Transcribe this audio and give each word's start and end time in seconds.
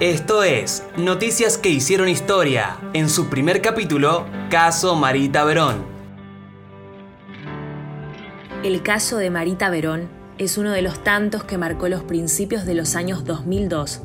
Esto 0.00 0.42
es 0.42 0.82
Noticias 0.96 1.58
que 1.58 1.68
hicieron 1.68 2.08
historia. 2.08 2.78
En 2.94 3.10
su 3.10 3.28
primer 3.28 3.60
capítulo, 3.60 4.24
Caso 4.48 4.96
Marita 4.96 5.44
Verón. 5.44 5.84
El 8.64 8.82
caso 8.82 9.18
de 9.18 9.28
Marita 9.28 9.68
Verón 9.68 10.08
es 10.38 10.56
uno 10.56 10.70
de 10.70 10.80
los 10.80 11.04
tantos 11.04 11.44
que 11.44 11.58
marcó 11.58 11.86
los 11.90 12.02
principios 12.02 12.64
de 12.64 12.76
los 12.76 12.96
años 12.96 13.26
2002 13.26 14.00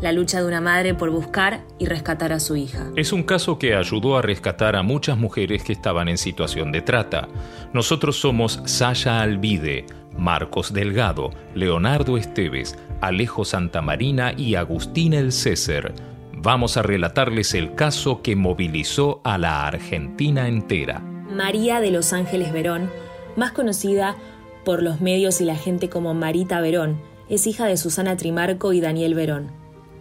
la 0.00 0.12
lucha 0.12 0.40
de 0.40 0.46
una 0.46 0.60
madre 0.60 0.94
por 0.94 1.10
buscar 1.10 1.60
y 1.78 1.86
rescatar 1.86 2.32
a 2.32 2.40
su 2.40 2.56
hija. 2.56 2.90
Es 2.96 3.12
un 3.12 3.22
caso 3.22 3.58
que 3.58 3.74
ayudó 3.74 4.16
a 4.16 4.22
rescatar 4.22 4.76
a 4.76 4.82
muchas 4.82 5.18
mujeres 5.18 5.62
que 5.62 5.72
estaban 5.72 6.08
en 6.08 6.16
situación 6.16 6.72
de 6.72 6.80
trata. 6.80 7.28
Nosotros 7.72 8.16
somos 8.16 8.62
Sasha 8.64 9.20
Alvide, 9.20 9.84
Marcos 10.20 10.74
Delgado, 10.74 11.30
Leonardo 11.54 12.18
Esteves, 12.18 12.76
Alejo 13.00 13.46
Santamarina 13.46 14.34
y 14.36 14.54
Agustín 14.54 15.14
El 15.14 15.32
César. 15.32 15.94
Vamos 16.36 16.76
a 16.76 16.82
relatarles 16.82 17.54
el 17.54 17.74
caso 17.74 18.20
que 18.20 18.36
movilizó 18.36 19.22
a 19.24 19.38
la 19.38 19.66
Argentina 19.66 20.46
entera. 20.46 21.00
María 21.00 21.80
de 21.80 21.90
Los 21.90 22.12
Ángeles 22.12 22.52
Verón, 22.52 22.90
más 23.34 23.52
conocida 23.52 24.14
por 24.62 24.82
los 24.82 25.00
medios 25.00 25.40
y 25.40 25.46
la 25.46 25.56
gente 25.56 25.88
como 25.88 26.12
Marita 26.12 26.60
Verón, 26.60 27.00
es 27.30 27.46
hija 27.46 27.64
de 27.64 27.78
Susana 27.78 28.18
Trimarco 28.18 28.74
y 28.74 28.80
Daniel 28.82 29.14
Verón. 29.14 29.50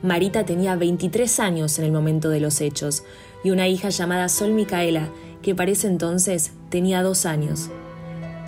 Marita 0.01 0.45
tenía 0.45 0.75
23 0.75 1.39
años 1.39 1.79
en 1.79 1.85
el 1.85 1.91
momento 1.93 2.29
de 2.29 2.41
los 2.41 2.59
hechos 2.59 3.03
y 3.43 3.51
una 3.51 3.69
hija 3.69 3.87
llamada 3.87 4.27
Sol 4.27 4.51
Micaela, 4.51 5.09
que 5.41 5.55
para 5.55 5.71
ese 5.71 5.87
entonces 5.87 6.51
tenía 6.69 7.03
dos 7.03 7.25
años. 7.25 7.69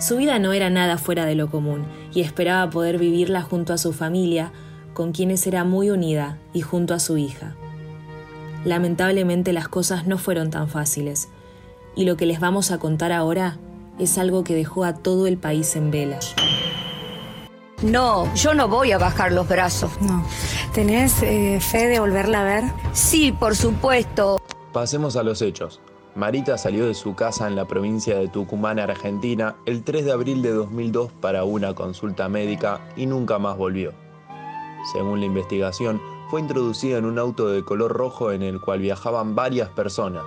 Su 0.02 0.16
vida 0.16 0.40
no 0.40 0.52
era 0.52 0.68
nada 0.68 0.98
fuera 0.98 1.26
de 1.26 1.36
lo 1.36 1.48
común 1.48 1.86
y 2.12 2.22
esperaba 2.22 2.68
poder 2.68 2.98
vivirla 2.98 3.40
junto 3.40 3.72
a 3.72 3.78
su 3.78 3.92
familia, 3.92 4.50
con 4.94 5.12
quienes 5.12 5.46
era 5.46 5.62
muy 5.62 5.90
unida, 5.90 6.38
y 6.52 6.60
junto 6.60 6.92
a 6.92 6.98
su 6.98 7.18
hija. 7.18 7.54
Lamentablemente 8.64 9.52
las 9.52 9.68
cosas 9.68 10.08
no 10.08 10.18
fueron 10.18 10.50
tan 10.50 10.68
fáciles, 10.68 11.28
y 11.94 12.04
lo 12.04 12.16
que 12.16 12.26
les 12.26 12.40
vamos 12.40 12.72
a 12.72 12.80
contar 12.80 13.12
ahora 13.12 13.58
es 14.00 14.18
algo 14.18 14.42
que 14.42 14.56
dejó 14.56 14.82
a 14.82 14.96
todo 14.96 15.28
el 15.28 15.38
país 15.38 15.76
en 15.76 15.92
vela. 15.92 16.18
No, 17.82 18.34
yo 18.34 18.54
no 18.54 18.66
voy 18.66 18.90
a 18.90 18.98
bajar 18.98 19.30
los 19.30 19.46
brazos. 19.46 19.92
No. 20.00 20.26
¿Tenés 20.74 21.22
eh, 21.22 21.60
fe 21.60 21.86
de 21.86 22.00
volverla 22.00 22.40
a 22.40 22.44
ver? 22.44 22.64
Sí, 22.92 23.30
por 23.30 23.54
supuesto. 23.54 24.42
Pasemos 24.72 25.14
a 25.14 25.22
los 25.22 25.40
hechos. 25.42 25.80
Marita 26.14 26.58
salió 26.58 26.86
de 26.86 26.94
su 26.94 27.14
casa 27.14 27.48
en 27.48 27.56
la 27.56 27.66
provincia 27.66 28.18
de 28.18 28.28
Tucumán, 28.28 28.78
Argentina, 28.78 29.56
el 29.64 29.82
3 29.82 30.04
de 30.04 30.12
abril 30.12 30.42
de 30.42 30.52
2002 30.52 31.10
para 31.20 31.44
una 31.44 31.74
consulta 31.74 32.28
médica 32.28 32.80
y 32.96 33.06
nunca 33.06 33.38
más 33.38 33.56
volvió. 33.56 33.92
Según 34.92 35.20
la 35.20 35.26
investigación, 35.26 36.00
fue 36.30 36.40
introducida 36.40 36.98
en 36.98 37.04
un 37.04 37.18
auto 37.18 37.48
de 37.48 37.64
color 37.64 37.92
rojo 37.92 38.32
en 38.32 38.42
el 38.42 38.60
cual 38.60 38.80
viajaban 38.80 39.34
varias 39.34 39.68
personas. 39.70 40.24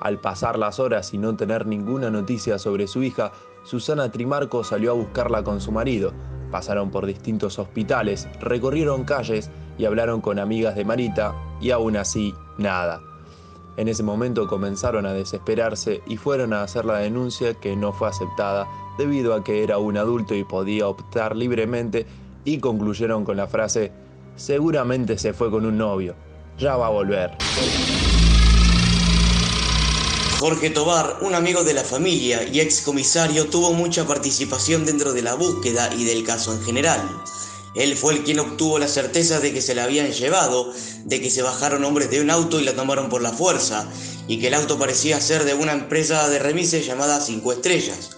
Al 0.00 0.18
pasar 0.18 0.58
las 0.58 0.78
horas 0.78 1.12
y 1.12 1.18
no 1.18 1.36
tener 1.36 1.66
ninguna 1.66 2.10
noticia 2.10 2.58
sobre 2.58 2.86
su 2.86 3.02
hija, 3.02 3.32
Susana 3.64 4.10
Trimarco 4.10 4.64
salió 4.64 4.92
a 4.92 4.94
buscarla 4.94 5.42
con 5.42 5.60
su 5.60 5.72
marido, 5.72 6.12
Pasaron 6.50 6.90
por 6.90 7.04
distintos 7.04 7.58
hospitales, 7.58 8.28
recorrieron 8.40 9.04
calles 9.04 9.50
y 9.76 9.84
hablaron 9.84 10.20
con 10.20 10.38
amigas 10.38 10.74
de 10.74 10.84
Marita 10.84 11.34
y 11.60 11.70
aún 11.70 11.96
así 11.96 12.34
nada. 12.56 13.02
En 13.78 13.86
ese 13.86 14.02
momento 14.02 14.48
comenzaron 14.48 15.06
a 15.06 15.12
desesperarse 15.12 16.02
y 16.04 16.16
fueron 16.16 16.52
a 16.52 16.64
hacer 16.64 16.84
la 16.84 16.98
denuncia 16.98 17.54
que 17.54 17.76
no 17.76 17.92
fue 17.92 18.08
aceptada 18.08 18.66
debido 18.98 19.34
a 19.34 19.44
que 19.44 19.62
era 19.62 19.78
un 19.78 19.96
adulto 19.96 20.34
y 20.34 20.42
podía 20.42 20.88
optar 20.88 21.36
libremente 21.36 22.04
y 22.44 22.58
concluyeron 22.58 23.24
con 23.24 23.36
la 23.36 23.46
frase, 23.46 23.92
seguramente 24.34 25.16
se 25.16 25.32
fue 25.32 25.48
con 25.48 25.64
un 25.64 25.78
novio, 25.78 26.16
ya 26.58 26.76
va 26.76 26.88
a 26.88 26.90
volver. 26.90 27.38
Jorge 30.40 30.70
Tobar, 30.70 31.18
un 31.22 31.36
amigo 31.36 31.62
de 31.62 31.74
la 31.74 31.84
familia 31.84 32.42
y 32.42 32.58
ex 32.58 32.82
comisario, 32.82 33.46
tuvo 33.46 33.74
mucha 33.74 34.04
participación 34.08 34.86
dentro 34.86 35.12
de 35.12 35.22
la 35.22 35.34
búsqueda 35.34 35.94
y 35.94 36.02
del 36.02 36.24
caso 36.24 36.52
en 36.52 36.62
general. 36.62 37.00
Él 37.74 37.96
fue 37.96 38.14
el 38.14 38.24
quien 38.24 38.40
obtuvo 38.40 38.78
la 38.78 38.88
certeza 38.88 39.40
de 39.40 39.52
que 39.52 39.62
se 39.62 39.74
la 39.74 39.84
habían 39.84 40.10
llevado, 40.10 40.72
de 41.04 41.20
que 41.20 41.30
se 41.30 41.42
bajaron 41.42 41.84
hombres 41.84 42.10
de 42.10 42.20
un 42.20 42.30
auto 42.30 42.60
y 42.60 42.64
la 42.64 42.74
tomaron 42.74 43.08
por 43.08 43.22
la 43.22 43.32
fuerza, 43.32 43.86
y 44.26 44.38
que 44.40 44.48
el 44.48 44.54
auto 44.54 44.78
parecía 44.78 45.20
ser 45.20 45.44
de 45.44 45.54
una 45.54 45.72
empresa 45.72 46.28
de 46.28 46.38
remises 46.38 46.86
llamada 46.86 47.20
Cinco 47.20 47.52
Estrellas. 47.52 48.10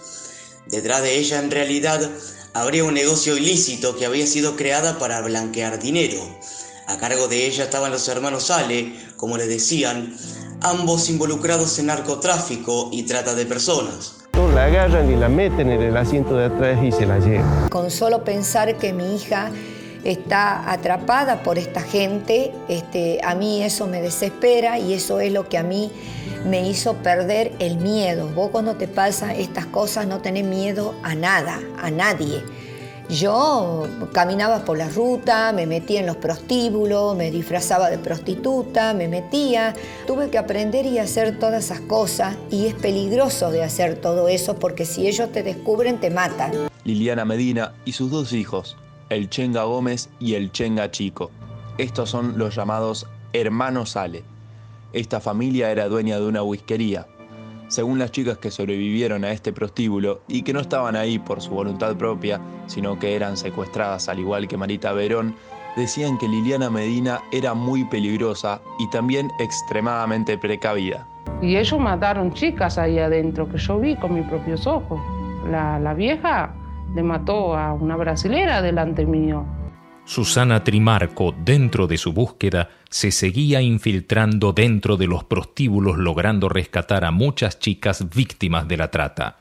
Detrás 0.67 1.01
de 1.01 1.17
ella 1.17 1.39
en 1.39 1.51
realidad 1.51 2.09
habría 2.53 2.83
un 2.83 2.93
negocio 2.93 3.37
ilícito 3.37 3.97
que 3.97 4.05
había 4.05 4.27
sido 4.27 4.55
creada 4.55 4.99
para 4.99 5.21
blanquear 5.21 5.79
dinero. 5.79 6.21
A 6.87 6.97
cargo 6.97 7.27
de 7.27 7.45
ella 7.45 7.65
estaban 7.65 7.91
los 7.91 8.07
hermanos 8.07 8.51
Ale, 8.51 8.93
como 9.15 9.37
les 9.37 9.47
decían, 9.47 10.17
ambos 10.61 11.09
involucrados 11.09 11.77
en 11.79 11.87
narcotráfico 11.87 12.89
y 12.91 13.03
trata 13.03 13.35
de 13.35 13.45
personas. 13.45 14.20
La 14.55 14.65
agarran 14.65 15.09
y 15.09 15.15
la 15.15 15.29
meten 15.29 15.69
en 15.69 15.81
el 15.81 15.95
asiento 15.95 16.35
de 16.35 16.45
atrás 16.45 16.83
y 16.83 16.91
se 16.91 17.05
la 17.05 17.19
llevan. 17.19 17.69
Con 17.69 17.89
solo 17.89 18.25
pensar 18.25 18.75
que 18.75 18.91
mi 18.91 19.15
hija 19.15 19.49
está 20.03 20.69
atrapada 20.69 21.41
por 21.41 21.57
esta 21.57 21.81
gente, 21.81 22.51
este, 22.67 23.21
a 23.23 23.33
mí 23.33 23.63
eso 23.63 23.87
me 23.87 24.01
desespera 24.01 24.77
y 24.77 24.93
eso 24.93 25.21
es 25.21 25.31
lo 25.31 25.47
que 25.47 25.57
a 25.57 25.63
mí 25.63 25.89
me 26.45 26.67
hizo 26.67 26.95
perder 26.95 27.53
el 27.59 27.77
miedo. 27.77 28.27
Vos 28.35 28.49
cuando 28.49 28.75
te 28.75 28.89
pasan 28.89 29.31
estas 29.31 29.67
cosas 29.67 30.05
no 30.05 30.19
tenés 30.19 30.43
miedo 30.43 30.95
a 31.01 31.15
nada, 31.15 31.59
a 31.81 31.89
nadie. 31.89 32.43
Yo 33.11 33.87
caminaba 34.13 34.63
por 34.63 34.77
la 34.77 34.87
ruta, 34.87 35.51
me 35.51 35.65
metía 35.65 35.99
en 35.99 36.05
los 36.05 36.15
prostíbulos, 36.15 37.13
me 37.13 37.29
disfrazaba 37.29 37.89
de 37.89 37.97
prostituta, 37.97 38.93
me 38.93 39.09
metía. 39.09 39.75
Tuve 40.07 40.29
que 40.29 40.37
aprender 40.37 40.85
y 40.85 40.97
hacer 40.97 41.37
todas 41.37 41.65
esas 41.65 41.81
cosas 41.81 42.37
y 42.49 42.67
es 42.67 42.73
peligroso 42.73 43.51
de 43.51 43.63
hacer 43.63 43.99
todo 43.99 44.29
eso 44.29 44.55
porque 44.55 44.85
si 44.85 45.07
ellos 45.07 45.29
te 45.33 45.43
descubren 45.43 45.99
te 45.99 46.09
matan. 46.09 46.53
Liliana 46.85 47.25
Medina 47.25 47.73
y 47.83 47.91
sus 47.91 48.09
dos 48.11 48.31
hijos, 48.31 48.77
el 49.09 49.29
Chenga 49.29 49.63
Gómez 49.63 50.07
y 50.17 50.35
el 50.35 50.53
Chenga 50.53 50.89
Chico. 50.89 51.31
Estos 51.77 52.09
son 52.09 52.37
los 52.37 52.55
llamados 52.55 53.07
hermanos 53.33 53.97
Ale. 53.97 54.23
Esta 54.93 55.19
familia 55.19 55.69
era 55.69 55.89
dueña 55.89 56.17
de 56.17 56.27
una 56.27 56.43
whiskería, 56.43 57.07
según 57.71 57.99
las 57.99 58.11
chicas 58.11 58.37
que 58.37 58.51
sobrevivieron 58.51 59.23
a 59.23 59.31
este 59.31 59.53
prostíbulo 59.53 60.23
y 60.27 60.41
que 60.41 60.51
no 60.51 60.59
estaban 60.59 60.97
ahí 60.97 61.17
por 61.17 61.39
su 61.39 61.51
voluntad 61.51 61.95
propia, 61.95 62.41
sino 62.67 62.99
que 62.99 63.15
eran 63.15 63.37
secuestradas 63.37 64.09
al 64.09 64.19
igual 64.19 64.49
que 64.49 64.57
Marita 64.57 64.91
Verón, 64.91 65.35
decían 65.77 66.17
que 66.17 66.27
Liliana 66.27 66.69
Medina 66.69 67.21
era 67.31 67.53
muy 67.53 67.85
peligrosa 67.85 68.61
y 68.77 68.89
también 68.89 69.31
extremadamente 69.39 70.37
precavida. 70.37 71.07
Y 71.41 71.55
ellos 71.55 71.79
mataron 71.79 72.33
chicas 72.33 72.77
ahí 72.77 72.99
adentro, 72.99 73.47
que 73.47 73.57
yo 73.57 73.79
vi 73.79 73.95
con 73.95 74.15
mis 74.15 74.27
propios 74.27 74.67
ojos. 74.67 74.99
La, 75.49 75.79
la 75.79 75.93
vieja 75.93 76.53
le 76.93 77.03
mató 77.03 77.55
a 77.55 77.73
una 77.73 77.95
brasilera 77.95 78.61
delante 78.61 79.05
mío. 79.05 79.45
Susana 80.05 80.63
Trimarco, 80.63 81.33
dentro 81.43 81.87
de 81.87 81.97
su 81.97 82.11
búsqueda, 82.11 82.69
se 82.89 83.11
seguía 83.11 83.61
infiltrando 83.61 84.51
dentro 84.51 84.97
de 84.97 85.07
los 85.07 85.23
prostíbulos 85.23 85.97
logrando 85.97 86.49
rescatar 86.49 87.05
a 87.05 87.11
muchas 87.11 87.59
chicas 87.59 88.13
víctimas 88.13 88.67
de 88.67 88.77
la 88.77 88.91
trata. 88.91 89.37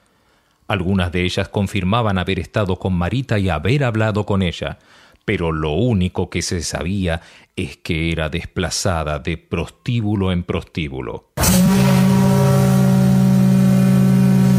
Algunas 0.69 1.10
de 1.10 1.25
ellas 1.25 1.48
confirmaban 1.48 2.19
haber 2.19 2.38
estado 2.38 2.78
con 2.78 2.93
Marita 2.93 3.38
y 3.38 3.48
haber 3.48 3.82
hablado 3.82 4.25
con 4.25 4.43
ella, 4.43 4.78
pero 5.25 5.50
lo 5.50 5.72
único 5.72 6.31
que 6.31 6.43
se 6.43 6.62
sabía 6.62 7.22
es 7.56 7.77
que 7.77 8.12
era 8.12 8.28
desplazada 8.28 9.19
de 9.19 9.37
prostíbulo 9.37 10.31
en 10.31 10.44
prostíbulo. 10.44 11.31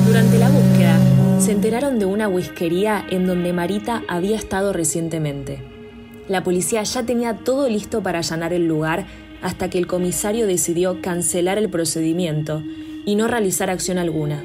Durante 0.06 0.38
la 0.38 0.50
búsqueda, 0.50 1.39
se 1.39 1.53
enteraron 1.53 2.00
de 2.00 2.06
una 2.06 2.28
whiskería 2.28 3.06
en 3.09 3.25
donde 3.25 3.53
Marita 3.53 4.03
había 4.09 4.35
estado 4.35 4.73
recientemente. 4.73 5.81
La 6.27 6.43
policía 6.43 6.83
ya 6.83 7.03
tenía 7.03 7.35
todo 7.37 7.67
listo 7.67 8.01
para 8.03 8.19
allanar 8.19 8.53
el 8.53 8.68
lugar 8.68 9.06
hasta 9.41 9.69
que 9.69 9.77
el 9.77 9.88
comisario 9.88 10.47
decidió 10.47 11.01
cancelar 11.01 11.57
el 11.57 11.69
procedimiento 11.69 12.63
y 13.06 13.15
no 13.15 13.27
realizar 13.27 13.69
acción 13.69 13.97
alguna. 13.97 14.44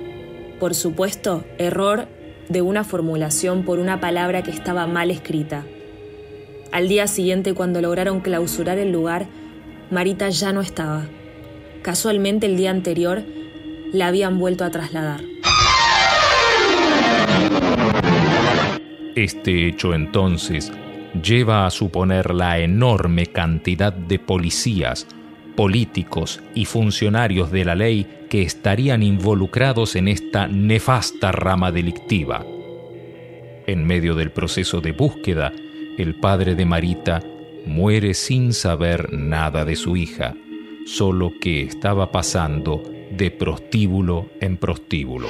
Por 0.59 0.75
supuesto, 0.75 1.45
error 1.59 2.09
de 2.49 2.63
una 2.63 2.85
formulación 2.85 3.65
por 3.65 3.79
una 3.79 4.01
palabra 4.01 4.43
que 4.43 4.51
estaba 4.51 4.87
mal 4.87 5.11
escrita. 5.11 5.65
Al 6.73 6.89
día 6.89 7.07
siguiente, 7.07 7.55
cuando 7.55 7.81
lograron 7.81 8.21
clausurar 8.21 8.79
el 8.79 8.91
lugar, 8.91 9.27
Marita 9.91 10.29
ya 10.31 10.53
no 10.53 10.61
estaba. 10.61 11.07
Casualmente 11.83 12.47
el 12.47 12.57
día 12.57 12.71
anterior 12.71 13.23
la 13.93 14.09
habían 14.09 14.39
vuelto 14.39 14.65
a 14.65 14.71
trasladar. 14.71 15.21
Este 19.15 19.69
hecho 19.69 19.95
entonces 19.95 20.73
lleva 21.23 21.67
a 21.67 21.71
suponer 21.71 22.35
la 22.35 22.59
enorme 22.59 23.27
cantidad 23.27 23.93
de 23.93 24.19
policías, 24.19 25.07
políticos 25.57 26.41
y 26.55 26.65
funcionarios 26.65 27.51
de 27.51 27.65
la 27.65 27.75
ley 27.75 28.07
que 28.29 28.43
estarían 28.43 29.03
involucrados 29.03 29.97
en 29.97 30.09
esta 30.09 30.47
nefasta 30.47 31.33
rama 31.33 31.73
delictiva. 31.73 32.45
En 33.67 33.85
medio 33.85 34.15
del 34.15 34.31
proceso 34.31 34.81
de 34.81 34.93
búsqueda, 34.93 35.53
el 35.99 36.15
padre 36.17 36.55
de 36.55 36.67
Marita 36.67 37.23
muere 37.67 38.15
sin 38.15 38.53
saber 38.53 39.13
nada 39.13 39.65
de 39.65 39.77
su 39.77 39.97
hija, 39.97 40.35
solo 40.87 41.33
que 41.41 41.63
estaba 41.63 42.13
pasando 42.13 42.83
de 43.11 43.31
prostíbulo 43.31 44.31
en 44.41 44.57
prostíbulo. 44.57 45.27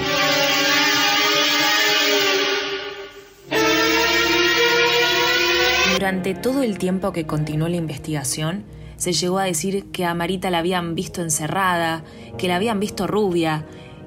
Durante 6.06 6.34
todo 6.34 6.62
el 6.62 6.78
tiempo 6.78 7.12
que 7.12 7.26
continuó 7.26 7.66
la 7.66 7.74
investigación, 7.74 8.62
se 8.96 9.12
llegó 9.12 9.40
a 9.40 9.44
decir 9.44 9.86
que 9.86 10.04
a 10.04 10.14
Marita 10.14 10.50
la 10.50 10.58
habían 10.58 10.94
visto 10.94 11.20
encerrada, 11.20 12.04
que 12.38 12.46
la 12.46 12.54
habían 12.54 12.78
visto 12.78 13.08
rubia 13.08 13.66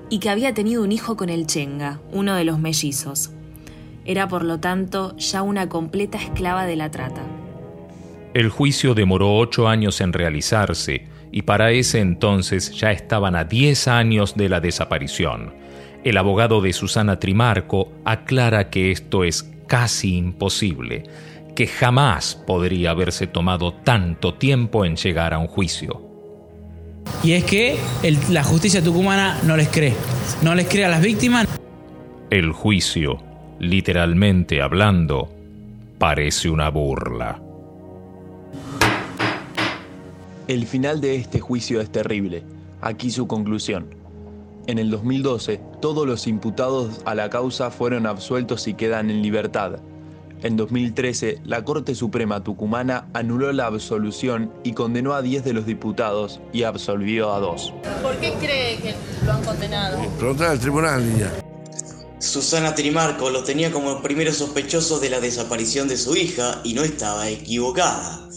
y 0.10 0.20
que 0.20 0.30
había 0.30 0.54
tenido 0.54 0.82
un 0.82 0.94
hijo 0.94 1.18
con 1.18 1.28
el 1.28 1.46
Chenga, 1.46 2.00
uno 2.14 2.36
de 2.36 2.46
los 2.46 2.58
mellizos. 2.58 3.32
Era 4.06 4.30
por 4.30 4.46
lo 4.46 4.62
tanto 4.62 5.14
ya 5.18 5.42
una 5.42 5.68
completa 5.68 6.18
esclava 6.18 6.66
de 6.66 6.78
la 6.78 6.90
trata. 6.90 7.22
El 8.34 8.48
juicio 8.48 8.94
demoró 8.94 9.36
ocho 9.36 9.68
años 9.68 10.00
en 10.00 10.14
realizarse 10.14 11.06
y 11.34 11.42
para 11.42 11.72
ese 11.72 12.00
entonces 12.00 12.72
ya 12.80 12.94
estaban 12.94 13.36
a 13.36 13.44
diez 13.44 13.90
años 13.90 14.38
de 14.38 14.48
la 14.48 14.62
desaparición. 14.62 15.52
El 16.06 16.16
abogado 16.16 16.62
de 16.62 16.72
Susana 16.72 17.20
Trimarco 17.20 17.92
aclara 18.06 18.70
que 18.70 18.90
esto 18.92 19.26
es 19.26 19.52
casi 19.68 20.16
imposible, 20.16 21.04
que 21.60 21.68
jamás 21.68 22.36
podría 22.48 22.92
haberse 22.92 23.28
tomado 23.28 23.74
tanto 23.74 24.36
tiempo 24.36 24.86
en 24.86 24.96
llegar 24.96 25.34
a 25.34 25.40
un 25.40 25.48
juicio. 25.48 26.02
Y 27.22 27.34
es 27.34 27.44
que 27.44 27.78
la 28.30 28.46
justicia 28.46 28.82
tucumana 28.82 29.38
no 29.44 29.58
les 29.58 29.68
cree, 29.68 29.94
no 30.42 30.56
les 30.56 30.70
cree 30.70 30.86
a 30.86 30.88
las 30.88 31.02
víctimas. 31.02 31.50
El 32.30 32.54
juicio, 32.54 33.18
literalmente 33.60 34.62
hablando, 34.62 35.30
parece 35.98 36.50
una 36.50 36.70
burla. 36.70 37.42
El 40.48 40.66
final 40.66 41.02
de 41.02 41.16
este 41.16 41.42
juicio 41.42 41.82
es 41.82 41.92
terrible. 41.92 42.42
Aquí 42.80 43.12
su 43.12 43.28
conclusión. 43.28 43.94
En 44.66 44.80
el 44.80 44.90
2012, 44.90 45.60
todos 45.82 46.08
los 46.08 46.26
imputados 46.26 47.02
a 47.04 47.16
la 47.16 47.30
causa 47.30 47.70
fueron 47.70 48.06
absueltos 48.06 48.66
y 48.70 48.76
quedan 48.76 49.10
en 49.10 49.22
libertad. 49.22 49.82
En 50.42 50.56
2013, 50.56 51.42
la 51.44 51.66
Corte 51.66 51.96
Suprema 51.96 52.42
tucumana 52.44 53.10
anuló 53.14 53.52
la 53.52 53.66
absolución 53.66 54.54
y 54.64 54.72
condenó 54.72 55.14
a 55.14 55.22
10 55.22 55.44
de 55.44 55.52
los 55.52 55.66
diputados 55.66 56.40
y 56.54 56.64
absolvió 56.64 57.34
a 57.34 57.40
2. 57.40 57.74
¿Por 58.02 58.16
qué 58.18 58.34
cree 58.40 58.78
que 58.78 58.96
lo 59.26 59.34
han 59.34 59.44
condenado? 59.44 60.00
Preguntar 60.18 60.52
al 60.52 60.60
tribunal, 60.60 61.06
niña. 61.06 61.30
Susana 62.20 62.74
Trimarco 62.74 63.30
lo 63.30 63.44
tenía 63.44 63.72
como 63.72 64.02
primero 64.02 64.32
sospechoso 64.32 65.00
de 65.00 65.10
la 65.10 65.20
desaparición 65.20 65.90
de 65.90 65.98
su 65.98 66.16
hija 66.16 66.62
y 66.64 66.74
no 66.74 66.84
estaba 66.84 67.28
equivocada. 67.28 68.30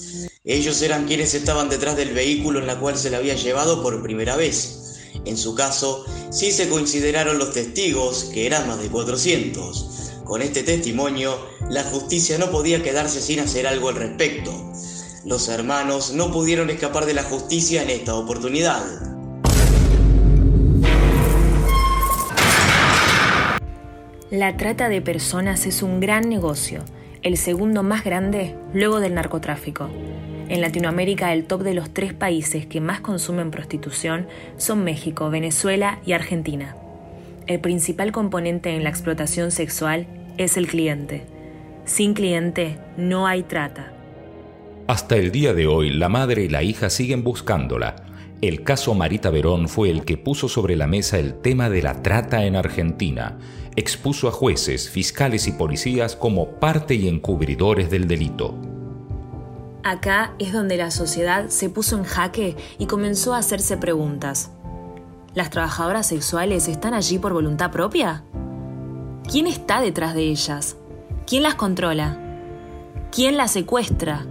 Ellos 0.44 0.82
eran 0.82 1.06
quienes 1.06 1.34
estaban 1.34 1.68
detrás 1.68 1.96
del 1.96 2.14
vehículo 2.14 2.58
en 2.58 2.66
la 2.66 2.80
cual 2.80 2.96
se 2.96 3.10
la 3.10 3.18
había 3.18 3.34
llevado 3.34 3.80
por 3.80 4.02
primera 4.02 4.34
vez. 4.34 4.98
En 5.24 5.36
su 5.36 5.54
caso, 5.54 6.04
sí 6.30 6.50
se 6.50 6.68
consideraron 6.68 7.38
los 7.38 7.52
testigos, 7.52 8.24
que 8.34 8.46
eran 8.46 8.66
más 8.66 8.80
de 8.80 8.88
400. 8.88 10.01
Con 10.24 10.40
este 10.40 10.62
testimonio, 10.62 11.36
la 11.68 11.82
justicia 11.82 12.38
no 12.38 12.50
podía 12.50 12.82
quedarse 12.82 13.20
sin 13.20 13.40
hacer 13.40 13.66
algo 13.66 13.88
al 13.88 13.96
respecto. 13.96 14.52
Los 15.24 15.48
hermanos 15.48 16.12
no 16.12 16.32
pudieron 16.32 16.70
escapar 16.70 17.06
de 17.06 17.14
la 17.14 17.24
justicia 17.24 17.82
en 17.82 17.90
esta 17.90 18.14
oportunidad. 18.14 18.82
La 24.30 24.56
trata 24.56 24.88
de 24.88 25.02
personas 25.02 25.66
es 25.66 25.82
un 25.82 26.00
gran 26.00 26.28
negocio, 26.28 26.84
el 27.22 27.36
segundo 27.36 27.82
más 27.82 28.04
grande 28.04 28.56
luego 28.72 29.00
del 29.00 29.14
narcotráfico. 29.14 29.90
En 30.48 30.60
Latinoamérica 30.60 31.32
el 31.32 31.44
top 31.44 31.62
de 31.62 31.74
los 31.74 31.90
tres 31.92 32.14
países 32.14 32.66
que 32.66 32.80
más 32.80 33.00
consumen 33.00 33.50
prostitución 33.50 34.28
son 34.56 34.84
México, 34.84 35.30
Venezuela 35.30 36.00
y 36.06 36.12
Argentina. 36.12 36.76
El 37.46 37.60
principal 37.60 38.12
componente 38.12 38.70
en 38.70 38.84
la 38.84 38.90
explotación 38.90 39.50
sexual 39.50 40.06
es 40.38 40.56
el 40.56 40.68
cliente. 40.68 41.24
Sin 41.84 42.14
cliente 42.14 42.78
no 42.96 43.26
hay 43.26 43.42
trata. 43.42 43.92
Hasta 44.86 45.16
el 45.16 45.32
día 45.32 45.52
de 45.52 45.66
hoy, 45.66 45.90
la 45.90 46.08
madre 46.08 46.44
y 46.44 46.48
la 46.48 46.62
hija 46.62 46.88
siguen 46.88 47.24
buscándola. 47.24 47.96
El 48.40 48.62
caso 48.62 48.94
Marita 48.94 49.30
Verón 49.30 49.68
fue 49.68 49.90
el 49.90 50.04
que 50.04 50.16
puso 50.16 50.48
sobre 50.48 50.76
la 50.76 50.86
mesa 50.86 51.18
el 51.18 51.34
tema 51.34 51.68
de 51.70 51.82
la 51.82 52.02
trata 52.02 52.44
en 52.44 52.56
Argentina. 52.56 53.38
Expuso 53.74 54.28
a 54.28 54.32
jueces, 54.32 54.88
fiscales 54.88 55.46
y 55.48 55.52
policías 55.52 56.14
como 56.14 56.60
parte 56.60 56.94
y 56.94 57.08
encubridores 57.08 57.90
del 57.90 58.06
delito. 58.06 58.56
Acá 59.84 60.34
es 60.38 60.52
donde 60.52 60.76
la 60.76 60.92
sociedad 60.92 61.48
se 61.48 61.68
puso 61.68 61.96
en 61.96 62.04
jaque 62.04 62.56
y 62.78 62.86
comenzó 62.86 63.34
a 63.34 63.38
hacerse 63.38 63.76
preguntas. 63.76 64.52
¿Las 65.34 65.48
trabajadoras 65.48 66.06
sexuales 66.06 66.68
están 66.68 66.92
allí 66.92 67.18
por 67.18 67.32
voluntad 67.32 67.70
propia? 67.70 68.22
¿Quién 69.30 69.46
está 69.46 69.80
detrás 69.80 70.12
de 70.12 70.24
ellas? 70.24 70.76
¿Quién 71.26 71.42
las 71.42 71.54
controla? 71.54 72.18
¿Quién 73.10 73.38
las 73.38 73.52
secuestra? 73.52 74.26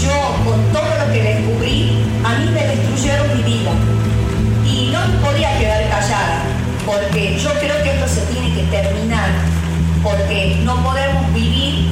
Yo, 0.00 0.48
con 0.48 0.62
todo 0.72 0.84
lo 0.84 1.12
que 1.12 1.22
descubrí, 1.22 2.04
a 2.22 2.38
mí 2.38 2.46
me 2.52 2.66
destruyeron 2.68 3.36
mi 3.36 3.42
vida. 3.42 3.72
Y 4.64 4.92
no 4.92 5.26
podía 5.26 5.58
quedar 5.58 5.88
callada, 5.88 6.44
porque 6.86 7.36
yo 7.36 7.50
creo 7.58 7.82
que 7.82 7.90
esto 7.90 8.06
se 8.06 8.20
tiene 8.32 8.54
que 8.54 8.62
terminar, 8.70 9.28
porque 10.04 10.60
no 10.62 10.76
podemos 10.84 11.34
vivir 11.34 11.88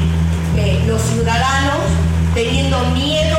eh, 0.57 0.85
los 0.87 1.03
ciudadanos 1.03 1.81
teniendo 2.33 2.79
miedo 2.91 3.38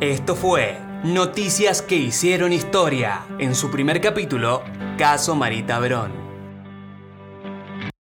Esto 0.00 0.34
fue 0.34 0.78
Noticias 1.04 1.82
que 1.82 1.96
hicieron 1.96 2.54
historia 2.54 3.26
en 3.38 3.54
su 3.54 3.70
primer 3.70 4.00
capítulo, 4.00 4.62
Caso 4.96 5.34
Marita 5.34 5.78
Verón. 5.78 6.29